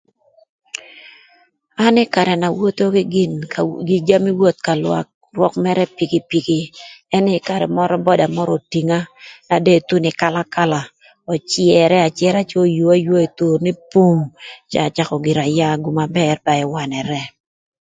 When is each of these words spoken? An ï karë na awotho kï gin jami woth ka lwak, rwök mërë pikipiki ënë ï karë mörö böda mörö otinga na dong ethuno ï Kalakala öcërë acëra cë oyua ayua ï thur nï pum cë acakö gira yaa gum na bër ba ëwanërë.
An 1.85 1.95
ï 2.03 2.05
karë 2.13 2.35
na 2.41 2.47
awotho 2.51 2.85
kï 2.95 3.03
gin 3.13 3.33
jami 4.07 4.31
woth 4.39 4.59
ka 4.65 4.73
lwak, 4.83 5.07
rwök 5.35 5.53
mërë 5.63 5.85
pikipiki 5.97 6.59
ënë 7.15 7.33
ï 7.37 7.45
karë 7.47 7.67
mörö 7.77 7.97
böda 8.05 8.27
mörö 8.35 8.51
otinga 8.59 8.99
na 9.49 9.55
dong 9.63 9.77
ethuno 9.79 10.07
ï 10.11 10.17
Kalakala 10.21 10.81
öcërë 11.33 11.97
acëra 12.07 12.41
cë 12.49 12.57
oyua 12.63 12.93
ayua 12.97 13.19
ï 13.27 13.33
thur 13.37 13.57
nï 13.65 13.73
pum 13.91 14.17
cë 14.69 14.77
acakö 14.87 15.15
gira 15.25 15.45
yaa 15.59 15.81
gum 15.83 15.97
na 16.01 16.05
bër 16.17 16.35
ba 16.45 16.53
ëwanërë. 16.63 17.21